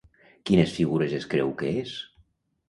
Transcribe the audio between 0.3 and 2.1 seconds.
Quines figures es creu que és?